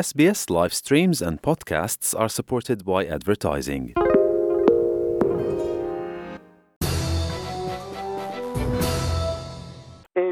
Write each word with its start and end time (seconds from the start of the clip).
SBS 0.00 0.40
live 0.50 0.74
streams 0.82 1.22
and 1.26 1.40
podcasts 1.40 2.14
are 2.14 2.28
supported 2.28 2.84
by 2.90 3.00
advertising. 3.16 3.86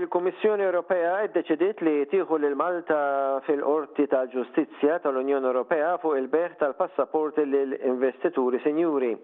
Il-Kummissjoni 0.01 0.67
Ewropea 0.69 1.15
id-deċidiet 1.29 1.81
li 1.87 1.95
tieħu 2.13 2.41
lil 2.43 2.53
Malta 2.61 2.99
fil-Qorti 3.47 4.05
tal-Ġustizzja 4.13 4.99
tal-Unjoni 5.07 5.49
Ewropea 5.49 5.95
fuq 6.05 6.19
il-beħ 6.21 6.59
tal-passaporti 6.61 7.47
lil 7.49 7.73
investituri 7.89 8.61
sinjuri. 8.67 9.15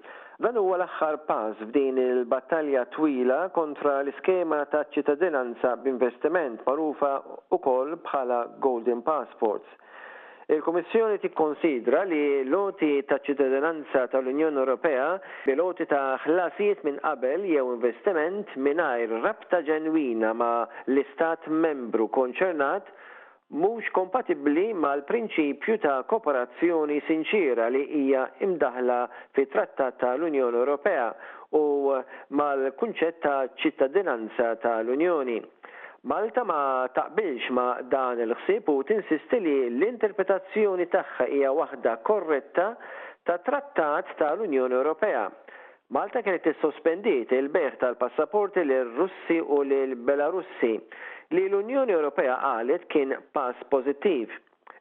Dan 0.41 0.57
huwa 0.57 0.81
l-aħħar 0.81 1.21
pass 1.29 1.61
f'din 1.69 2.01
il-battalja 2.07 2.87
twila 2.97 3.43
kontra 3.53 3.99
l-iskema 4.01 4.65
ta' 4.73 4.87
ċittadinanza 4.97 5.77
b'investiment 5.85 6.65
magħrufa 6.65 7.15
ukoll 7.61 7.93
bħala 8.09 8.43
Golden 8.67 9.05
Passports. 9.05 9.69
Il-Komissjoni 10.51 11.19
tikkonsidra 11.23 12.01
li 12.11 12.43
loti 12.51 12.89
ta' 13.07 13.21
ċittadinanza 13.23 14.01
tal-Unjoni 14.11 14.59
Ewropea 14.59 15.05
bi 15.45 15.55
loti 15.55 15.85
ta' 15.87 16.17
ħlasijiet 16.25 16.81
minn 16.89 16.97
qabel 17.05 17.45
jew 17.53 17.69
investiment 17.77 18.51
mingħajr 18.67 19.15
rabta 19.27 19.61
ġenwina 19.69 20.33
ma' 20.41 20.67
l-istat 20.91 21.47
membru 21.67 22.09
konċernat 22.19 22.91
mhux 23.63 23.95
kompatibbli 23.95 24.65
mal-prinċipju 24.87 25.79
ta' 25.87 26.01
kooperazzjoni 26.11 26.99
sinċira 27.07 27.71
li 27.77 27.85
hija 28.03 28.27
imdaħla 28.49 28.99
fi 29.39 29.47
trattat 29.55 30.03
tal-Unjoni 30.03 30.65
Ewropea 30.65 31.07
u 31.63 31.65
mal-kunċett 32.43 33.23
ta' 33.23 33.39
ċittadinanza 33.63 34.57
tal-Unjoni. 34.67 35.41
Malta 36.05 36.45
ma 36.49 36.89
taqbilx 36.97 37.45
ma 37.57 37.67
dan 37.93 38.17
il-ħsieb 38.25 38.69
u 38.73 38.79
tinsisti 38.89 39.41
li 39.45 39.53
l-interpretazzjoni 39.69 40.87
tagħha 40.95 41.27
hija 41.29 41.51
waħda 41.59 41.93
korretta 42.09 42.69
ta' 43.29 43.37
trattat 43.45 44.15
tal-Unjoni 44.17 44.79
Ewropea. 44.79 45.27
Malta 45.97 46.23
kienet 46.25 46.49
sospendiet 46.63 47.35
il-beħ 47.37 47.77
tal-passaporti 47.83 48.65
lil 48.65 48.89
russi 49.03 49.37
u 49.45 49.61
lil 49.69 49.93
belarussi 50.09 50.73
li 51.37 51.45
l-Unjoni 51.51 51.93
Ewropea 51.99 52.39
qalet 52.47 52.89
kien 52.95 53.13
pass 53.37 53.61
pożittiv. 53.75 54.33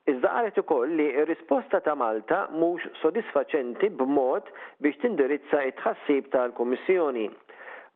Iżda 0.08 0.32
qalet 0.38 0.64
ukoll 0.64 0.96
li 1.02 1.10
r-risposta 1.26 1.84
ta' 1.84 2.00
Malta 2.00 2.46
mhux 2.56 2.88
sodisfaċenti 3.04 3.92
b'mod 4.00 4.48
biex 4.80 5.04
tindirizza 5.04 5.68
it-tħassib 5.68 6.32
tal-Kummissjoni. 6.32 7.28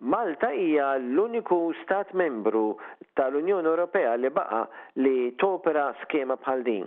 Malta 0.05 0.51
hija 0.51 0.97
l-uniku 0.99 1.71
stat 1.81 2.09
membru 2.11 2.75
tal-Unjoni 3.15 3.69
Ewropea 3.69 4.17
li 4.19 4.29
baqa 4.35 4.65
li 4.99 5.29
topera 5.39 5.93
skema 6.01 6.35
bħal 6.43 6.63
din. 6.67 6.83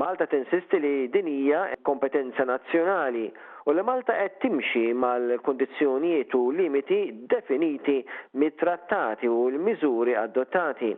Malta 0.00 0.24
tinsisti 0.26 0.78
li 0.80 0.92
din 1.12 1.28
hija 1.28 1.66
kompetenza 1.84 2.46
nazzjonali 2.48 3.26
u 3.68 3.74
li 3.76 3.84
Malta 3.84 4.16
qed 4.16 4.38
timxi 4.46 4.86
mal 4.96 5.34
kundizzjonijiet 5.44 6.32
u 6.38 6.46
limiti 6.56 7.00
definiti 7.28 7.98
mit-trattati 8.40 9.28
u 9.28 9.50
l-miżuri 9.52 10.14
adottati. 10.16 10.94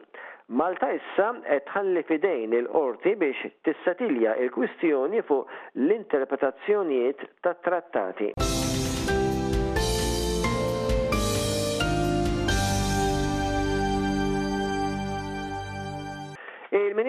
Malta 0.60 0.92
issa 0.94 1.32
qed 1.42 1.64
tħalli 1.72 2.04
fidejn 2.12 2.54
il-qorti 2.62 3.16
biex 3.18 3.50
tissatilja 3.66 4.38
il-kwistjoni 4.46 5.26
fuq 5.32 5.50
l-interpretazzjonijiet 5.88 7.26
tat-trattati. 7.42 8.38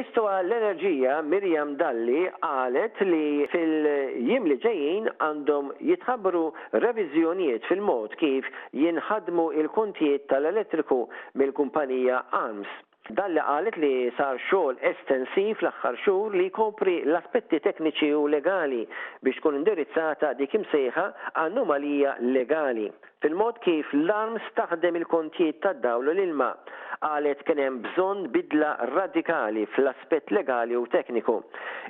Ministwa 0.09 0.37
l-Enerġija 0.41 1.15
Mirjam 1.31 1.75
Dalli 1.77 2.21
qalet 2.45 2.97
li 3.09 3.19
fil-jiem 3.51 4.47
li 4.49 4.55
ġejjin 4.63 5.09
għandhom 5.27 5.69
jitħabru 5.91 6.41
reviżjonijiet 6.87 7.69
fil-mod 7.69 8.17
kif 8.23 8.49
jinħadmu 8.85 9.45
il-kontijiet 9.61 10.25
tal-elettriku 10.33 10.99
mill-kumpanija 11.41 12.23
AMS. 12.43 12.73
Dan 13.09 13.33
li 13.33 13.41
qalet 13.41 13.77
li 13.81 13.89
sar 14.17 14.37
xogħol 14.47 14.75
estensiv 14.87 15.63
l-aħħar 15.63 15.95
xhur 16.03 16.35
li 16.39 16.43
jkopri 16.51 16.91
l-aspetti 17.07 17.57
tekniċi 17.67 18.09
u 18.17 18.25
legali 18.33 18.83
biex 19.25 19.39
tkun 19.39 19.55
indirizzata 19.59 20.29
dik 20.37 20.53
imsejħa 20.59 21.05
anomalija 21.45 22.11
legali. 22.35 22.85
Fil-mod 23.25 23.57
kif 23.65 23.89
l-arms 23.97 24.45
taħdem 24.59 24.99
il-kontijiet 25.01 25.57
tad-dawlu 25.65 26.13
l-ilma 26.13 26.51
qalet 27.01 27.41
kien 27.49 27.63
hemm 27.65 27.81
bżonn 27.87 28.27
bidla 28.35 28.69
radikali 28.93 29.65
fl-aspett 29.73 30.29
legali 30.37 30.77
u 30.77 30.85
tekniku. 30.93 31.39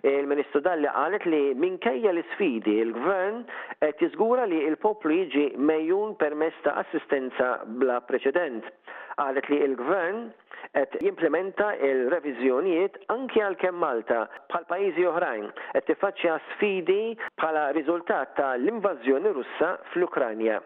Il-Ministru 0.08 0.64
Dalli 0.70 0.88
qalet 0.96 1.28
li 1.28 1.44
minkejja 1.66 2.14
l-isfidi 2.16 2.78
il-Gvern 2.86 3.44
qed 3.84 4.06
jiżgura 4.08 4.48
li 4.48 4.64
il-poplu 4.72 5.20
jiġi 5.26 5.46
mejjun 5.72 6.16
permess 6.24 6.64
ta' 6.64 6.80
assistenza 6.86 7.58
bla 7.68 8.00
preċedent 8.08 8.72
qalet 9.20 9.50
li 9.52 9.58
il-gvern 9.68 10.32
et 10.74 10.88
jimplementa 11.04 11.74
il 11.88 12.06
revizjoniet 12.14 12.96
anki 13.12 13.42
għal 13.44 13.58
kem 13.60 13.76
Malta 13.82 14.22
pal 14.52 14.64
pajizi 14.70 15.04
oħrajn 15.12 15.48
et 15.76 15.88
tifaċċja 15.90 16.36
sfidi 16.52 17.02
bħala 17.42 17.66
riżultat 17.76 18.32
ta' 18.38 18.54
l-invażjoni 18.56 19.34
Russa 19.36 19.74
fl-Ukranja. 19.92 20.62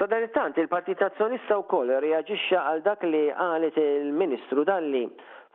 Sadarittant 0.00 0.56
it-tant 0.56 0.62
il-Partit 0.62 1.04
Nazzjonista 1.04 1.58
wkoll 1.64 1.92
reaġixxa 2.06 2.64
għal 2.70 2.84
dak 2.86 3.04
li 3.12 3.26
qalet 3.36 3.76
il-Ministru 3.84 4.64
Dalli 4.64 5.04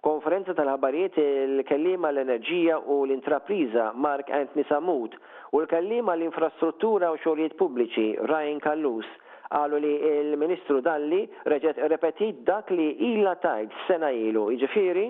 konferenza 0.05 0.53
tal-ħabarijiet 0.53 1.17
il-kellima 1.25 2.11
l-enerġija 2.13 2.77
u 2.91 2.99
l-intrapriza 3.07 3.91
Mark 3.95 4.29
Anthony 4.29 4.67
Samud 4.69 5.17
u 5.57 5.63
l-kellima 5.63 6.13
l-infrastruttura 6.19 7.09
u 7.15 7.21
xogħlijiet 7.23 7.57
pubbliċi 7.57 8.09
Ryan 8.29 8.61
Kallus 8.61 9.09
għalu 9.51 9.77
li 9.83 9.93
il-Ministru 10.09 10.79
Dalli 10.85 11.23
reġet 11.49 11.81
repetit 11.91 12.43
dak 12.47 12.69
li 12.71 12.91
illa 13.13 13.35
tajt 13.43 13.73
sena 13.87 14.09
ilu 14.13 14.47
iġifiri 14.55 15.07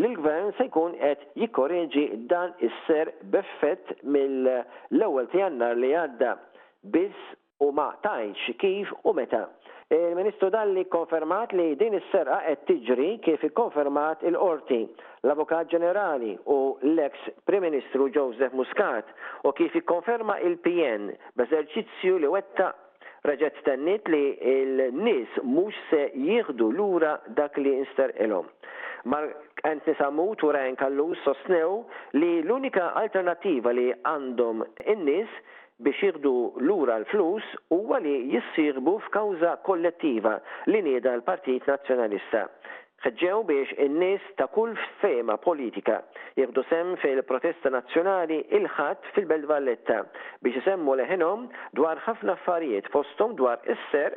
li 0.00 0.08
l-gvern 0.12 0.52
se 0.58 0.66
jkun 0.68 0.96
qed 0.98 1.26
jikkoreġi 1.42 2.04
dan 2.30 2.54
is-ser 2.58 3.12
beffett 3.34 3.94
mill-ewwel 4.02 5.28
tijannar 5.32 5.76
li 5.78 5.92
għadda 6.00 6.36
biss 6.94 7.36
u 7.64 7.70
ma 7.72 7.90
tajt 8.02 8.54
kif 8.60 8.90
u 9.04 9.12
meta. 9.14 9.44
Il-Ministru 9.92 10.48
Dalli 10.50 10.86
konfermat 10.90 11.52
li 11.52 11.74
din 11.78 11.94
is-serqa 12.00 12.38
qed 12.46 12.62
tiġri 12.68 13.10
kif 13.22 13.44
ikkonfermat 13.46 14.22
il-Qorti, 14.26 14.78
l-Avukat 15.28 15.68
Ġenerali 15.70 16.32
u 16.50 16.56
l-eks 16.82 17.28
Prim 17.46 17.62
Ministru 17.68 18.08
Joseph 18.10 18.56
Muscat 18.56 19.12
u 19.46 19.52
kif 19.54 19.76
ikkonferma 19.78 20.38
il-PN 20.48 21.12
b'eżerċizzju 21.36 22.16
li 22.24 22.32
wetta 22.32 22.72
reġet 23.28 23.56
stennit 23.60 24.08
li 24.12 24.24
il-nis 24.54 25.38
mux 25.56 25.76
se 25.90 26.02
jieħdu 26.12 26.66
lura 26.76 27.14
dak 27.38 27.56
li 27.62 27.72
instar 27.80 28.12
ilom. 28.26 28.48
Mar 29.08 29.26
għent 29.68 29.88
nisamu 29.88 30.26
turajn 30.40 30.76
kallu 30.80 31.08
sosnew 31.24 31.80
li 32.20 32.30
l-unika 32.42 32.90
alternativa 33.00 33.72
li 33.76 33.88
għandhom 34.10 34.62
in-nis 34.94 35.32
biex 35.84 36.04
jieħdu 36.08 36.34
lura 36.68 36.98
l-flus 37.02 37.48
huwa 37.76 37.98
li 38.04 38.14
jissirbu 38.34 38.98
f'kawża 39.06 39.56
kollettiva 39.68 40.36
li 40.72 40.80
nieda 40.86 41.16
l-Partit 41.18 41.66
Nazzjonalista 41.70 42.46
Seġġew 43.04 43.42
biex 43.44 43.72
in-nies 43.84 44.22
ta' 44.38 44.46
kull 44.54 44.70
fema 45.02 45.34
politika 45.36 45.98
jieħdu 46.40 46.62
sem 46.70 46.92
fil-protesta 47.02 47.68
nazzjonali 47.74 48.38
il-ħadd 48.58 49.10
fil-Belt 49.12 49.44
Valletta 49.50 49.98
biex 50.40 50.62
isemmu 50.62 50.94
leħinhom 51.02 51.42
dwar 51.76 52.00
ħafna 52.06 52.32
affarijiet 52.38 52.88
fosthom 52.94 53.34
dwar 53.36 53.60
isser 53.74 54.16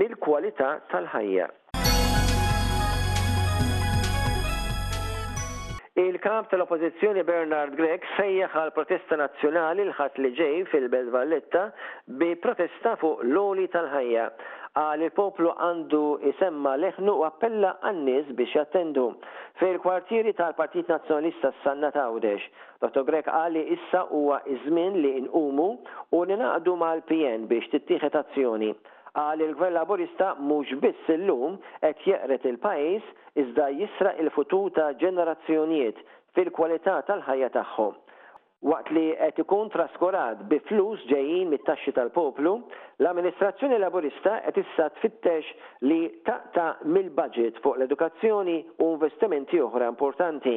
mill-kwalità 0.00 0.80
tal-ħajja. 0.90 1.46
Il-kap 6.02 6.48
tal-oppozizjoni 6.50 7.22
Bernard 7.22 7.76
Gregg 7.78 8.02
sejjaħ 8.16 8.56
għal 8.58 8.72
protesta 8.74 9.14
nazzjonali 9.20 9.84
l-ħat 9.86 10.18
li 10.24 10.32
ġej 10.34 10.58
fil-Belt 10.74 11.12
Valletta 11.14 11.68
bi 12.18 12.32
protesta 12.42 12.96
fuq 12.98 13.22
l-oli 13.30 13.68
tal-ħajja 13.70 14.26
għal 14.74 15.02
il-poplu 15.06 15.50
għandu 15.64 15.98
isemma 16.32 16.72
leħnu 16.84 17.12
u 17.18 17.22
appella 17.26 17.74
għannis 17.86 18.32
biex 18.38 18.56
jattendu. 18.58 19.04
Fej 19.60 19.74
il-kwartieri 19.76 20.32
tal-Partit 20.34 20.88
Nazzjonalista 20.90 21.52
s-Sanna 21.54 21.92
Tawdex, 21.94 22.42
Dr. 22.82 23.04
Grek 23.06 23.30
għali 23.30 23.62
issa 23.76 24.02
huwa 24.10 24.40
iż-żmien 24.50 24.98
li 24.98 25.12
inqumu 25.20 25.68
u 26.18 26.24
li 26.26 26.38
naqdu 26.40 26.74
mal-PN 26.80 27.46
biex 27.52 27.70
tittieħed 27.76 28.18
azzjoni 28.24 28.72
għal 29.22 29.44
il-gvern 29.46 29.76
laburista 29.78 30.32
mhux 30.42 30.80
biss 30.82 31.06
illum 31.18 31.54
qed 31.84 32.02
jeqret 32.10 32.48
il-pajjiż 32.50 33.14
iżda 33.44 33.70
jisra 33.78 34.16
il-futur 34.24 34.72
ta' 34.74 34.90
ġenerazzjonijiet 34.98 36.02
fil-kwalità 36.34 36.98
tal-ħajja 37.06 37.52
tagħhom 37.60 37.94
waqt 38.70 38.88
li 38.96 39.02
qed 39.18 39.40
ikun 39.44 39.68
traskurat 39.74 40.38
bi 40.50 40.58
flus 40.68 41.00
ġejjin 41.12 41.50
mit-taxxi 41.52 41.92
tal-poplu, 41.98 42.54
l-amministrazzjoni 43.02 43.76
laburista 43.82 44.38
qed 44.46 44.60
issa 44.62 44.86
tfittex 44.96 45.50
li 45.88 45.98
taqta' 46.28 46.70
mill-budget 46.94 47.60
fuq 47.64 47.76
l-edukazzjoni 47.76 48.56
u 48.86 48.94
investimenti 48.96 49.60
oħra 49.68 49.90
importanti 49.92 50.56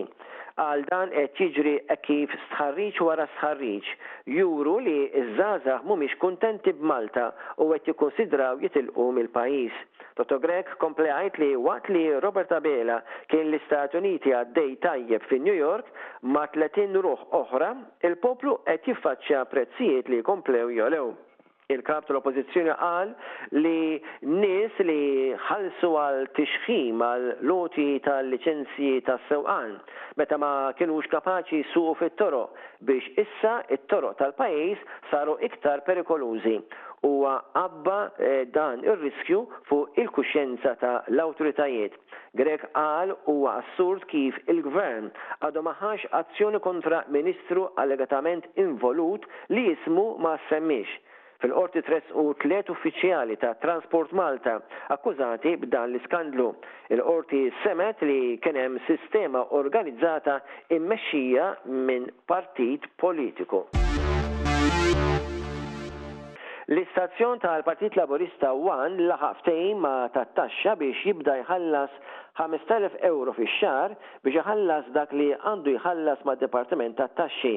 għal 0.62 0.82
dan 0.90 1.12
qed 1.14 1.40
jiġri 1.40 1.74
kif 2.06 2.32
sħarriġ 2.52 2.98
wara 3.06 3.28
sħarriġ 3.36 3.90
juru 4.38 4.72
li 4.86 4.94
ż-żgħażagħ 5.12 5.84
mhumiex 5.90 6.18
kuntenti 6.24 6.74
b'Malta 6.80 7.28
u 7.62 7.68
qed 7.76 7.92
jikkonsidraw 7.92 8.64
jitilqu 8.64 9.06
mill-pajjiż. 9.18 9.76
Toto 10.18 10.40
Grek 10.42 10.72
komplejt 10.82 11.38
li 11.44 11.52
waqt 11.68 11.92
li 11.94 12.02
Robert 12.26 12.56
Abela 12.58 12.98
kien 13.30 13.52
l-Istati 13.52 14.02
Uniti 14.02 14.34
għaddej 14.40 14.74
tajjeb 14.88 15.30
fin 15.30 15.46
New 15.46 15.58
York 15.60 15.94
ma' 16.34 16.48
30 16.58 17.06
ruħ 17.06 17.28
oħra, 17.44 17.70
il-poplu 18.10 18.58
qed 18.66 18.90
jiffaċċja 18.92 19.46
prezzijiet 19.54 20.10
li 20.10 20.24
komplew 20.34 20.74
jolew 20.82 21.12
il-kap 21.70 22.06
tal-oppozizjoni 22.08 22.72
qal 22.80 23.10
li 23.60 24.00
nis 24.40 24.76
li 24.88 25.00
ħalsu 25.48 25.88
għal 26.00 26.20
tixħim 26.38 27.02
għal 27.08 27.26
loti 27.50 27.88
tal-licenzji 28.06 28.92
tas-sewqan 29.10 29.74
meta 30.16 30.38
ma 30.40 30.52
kienux 30.80 31.10
kapaċi 31.12 31.60
suqu 31.74 31.98
fit-toro 32.00 32.46
biex 32.88 33.10
issa 33.26 33.56
it-toro 33.78 34.14
tal-pajis 34.22 34.86
saru 35.12 35.36
iktar 35.50 35.84
perikolużi 35.90 36.56
u 37.04 37.12
għabba 37.34 37.98
eh, 38.08 38.48
dan 38.60 38.86
ir-riskju 38.88 39.42
fuq 39.68 40.00
il-kuxjenza 40.02 40.72
ta' 40.82 40.96
l-autoritajiet. 41.14 41.92
Grek 42.40 42.64
qal 42.74 43.12
huwa 43.28 43.58
assurd 43.66 44.08
kif 44.14 44.40
il-gvern 44.50 45.12
għadu 45.46 45.62
maħax 45.68 46.08
azzjoni 46.22 46.64
kontra 46.64 47.04
ministru 47.14 47.68
allegatament 47.84 48.48
involut 48.64 49.28
li 49.54 49.68
jismu 49.74 50.10
ma 50.26 50.38
semmix 50.48 50.90
Fil-qorti 51.44 51.82
tres 51.86 52.06
u 52.22 52.32
tlet 52.42 52.70
uffiċjali 52.74 53.36
ta' 53.42 53.52
Transport 53.62 54.14
Malta 54.20 54.56
akkużati 54.96 55.54
b'dan 55.66 55.92
l-iskandlu. 55.92 56.48
Il-qorti 56.96 57.44
semet 57.64 58.02
li 58.10 58.18
kienem 58.46 58.80
sistema 58.88 59.44
organizzata 59.60 60.40
immexxija 60.80 61.52
minn 61.90 62.10
partit 62.34 62.90
politiku. 63.04 63.64
L-istazzjon 66.68 67.40
tal-Partit 67.40 67.94
Laburista 67.96 68.50
Wan 68.52 68.98
laħaftejn 69.08 69.78
ma 69.80 69.92
tat-taxxa 70.12 70.74
biex 70.82 71.00
jibda 71.08 71.38
jħallas 71.40 71.94
5.000 72.36 72.98
euro 73.08 73.32
fi 73.38 73.48
xar 73.54 73.96
biex 74.26 74.36
jħallas 74.42 74.90
dak 74.98 75.14
li 75.16 75.30
għandu 75.38 75.78
jħallas 75.78 76.26
ma' 76.28 76.36
Departiment 76.42 76.98
tat-taxxi. 77.00 77.54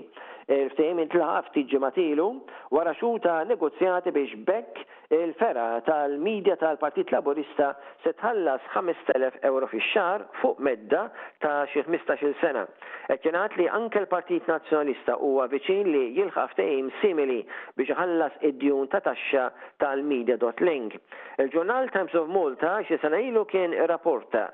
Il-ftejn 0.47 1.03
intlaħaf 1.09 1.51
tiġi 1.57 1.83
matilu 1.83 2.29
wara 2.71 2.95
xuta 3.03 3.41
negozjati 3.51 4.15
biex 4.15 4.39
bekk 4.47 4.87
il-fera 5.17 5.81
tal-medja 5.83 6.55
tal-Partit 6.57 7.11
Laburista 7.11 7.73
se 8.05 8.13
tħallas 8.15 8.63
5.000 8.77 9.41
euro 9.49 9.67
fi 9.73 9.81
xar 9.91 10.23
fuq 10.39 10.61
medda 10.63 11.09
ta' 11.43 11.65
xi 11.73 11.83
15-il 11.89 12.37
sena. 12.41 12.63
Ekkenat 13.11 13.57
li 13.59 13.67
anke 13.67 14.05
l-Partit 14.05 14.47
Nazzjonalista 14.49 15.17
huwa 15.19 15.49
viċin 15.51 15.91
li 15.91 16.05
jilħaf 16.21 16.55
tejm 16.61 16.93
simili 17.01 17.41
biex 17.77 17.97
ħallas 17.99 18.39
id-djun 18.53 18.87
ta' 18.93 19.03
taxxa 19.09 19.49
tal-medja.link. 19.83 20.99
Il-ġurnal 21.43 21.91
Times 21.97 22.15
of 22.15 22.31
Malta 22.31 22.79
xi 22.87 23.01
sena 23.03 23.19
ilu 23.19 23.43
kien 23.51 23.75
rapporta 23.91 24.51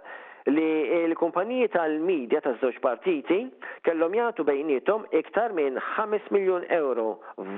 li 0.46 1.06
l-kumpaniji 1.10 1.70
tal-medja 1.74 2.38
ta' 2.44 2.52
żewġ 2.60 2.76
partiti 2.84 3.38
kellhom 3.86 4.14
jagħtu 4.14 4.44
bejnietom 4.46 5.06
iktar 5.20 5.54
minn 5.56 5.80
5 5.98 6.28
miljun 6.34 6.66
euro 6.76 7.08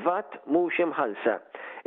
vat 0.06 0.38
mhux 0.48 0.78
imħalsa. 0.86 1.36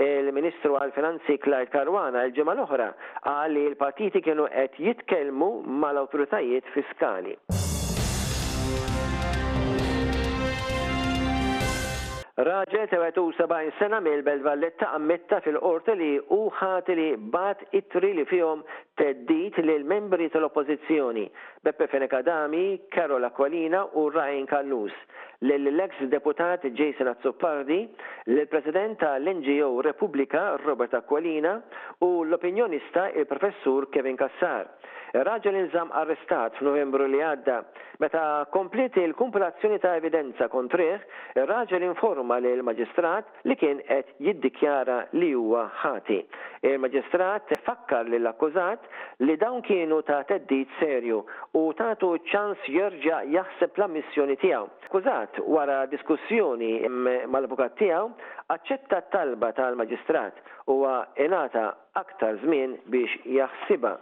Il-Ministru 0.02 0.78
għal-Finanzi 0.82 1.40
Klajt 1.44 1.74
Karwana 1.74 2.28
l-ġimgħa 2.28 2.56
l-oħra 2.58 2.90
qal 3.26 3.56
li 3.56 3.66
l-partiti 3.72 4.22
kienu 4.22 4.46
qed 4.54 4.78
jitkellmu 4.86 5.52
mal-awtoritajiet 5.66 6.70
fiskali. 6.76 7.36
Raġel 12.42 12.88
70 12.90 13.74
sena 13.78 14.00
mill-Belt 14.02 14.42
Valletta 14.42 14.88
ammetta 14.96 15.42
fil-qorti 15.46 15.94
li 16.00 16.14
uħat 16.34 16.88
li 16.98 17.10
bat 17.34 17.60
it-tri 17.76 18.14
li 18.18 18.24
fihom 18.26 18.64
teddit 19.02 19.58
li 19.58 19.80
l-membri 19.80 20.30
tal-oppozizjoni 20.30 21.30
Beppe 21.60 21.88
Fenekadami, 21.88 22.86
Karola 22.88 23.32
Kwalina 23.32 23.88
u 23.94 24.10
Ryan 24.12 24.46
Kallus, 24.46 24.94
l-ex 25.40 25.98
deputat 26.06 26.68
Jason 26.74 27.08
Azzopardi, 27.08 27.92
l-president 28.26 29.00
tal-NGO 29.00 29.82
Repubblika 29.82 30.56
Roberta 30.58 31.02
Kualina 31.02 31.64
u 32.00 32.24
l-opinjonista 32.24 33.10
il-professur 33.10 33.90
Kevin 33.90 34.18
Kassar. 34.18 34.70
Raġel 35.12 35.58
inżam 35.60 35.90
arrestat 35.92 36.56
f'Novembru 36.56 37.04
li 37.12 37.20
għadda. 37.20 37.56
Meta 38.00 38.22
kompleti 38.54 39.02
l 39.04 39.12
kumpulazzjoni 39.20 39.78
ta' 39.84 39.98
evidenza 40.00 40.48
kontrih, 40.48 41.04
raġel 41.36 41.84
informa 41.84 42.38
li 42.40 42.54
l-magistrat 42.56 43.28
li 43.44 43.58
kien 43.60 43.82
qed 43.84 44.14
jiddikjara 44.24 45.02
li 45.20 45.34
huwa 45.36 45.66
ħati. 45.82 46.22
Il-magistrat 46.72 47.52
fakkar 47.66 48.08
li 48.08 48.22
l-akkużat 48.22 48.88
li 49.28 49.36
dawn 49.42 49.62
kienu 49.62 50.02
ta' 50.08 50.22
teddit 50.32 50.72
serju 50.80 51.22
u 51.60 51.64
tatu 51.80 52.10
ċans 52.32 52.68
jirġa 52.76 53.20
jaħseb 53.36 53.80
la 53.82 53.88
missjoni 53.96 54.36
tiegħu. 54.44 54.68
Kużat 54.94 55.40
wara 55.56 55.80
diskussjoni 55.94 56.72
mal-avukat 57.36 57.78
tiegħu 57.84 58.10
aċċetta 58.56 59.02
talba 59.16 59.54
tal-maġistrat 59.60 60.42
u 60.76 60.82
għenata 60.90 61.66
aktar 62.04 62.42
żmien 62.44 62.80
biex 62.96 63.24
jaħsiba. 63.40 63.98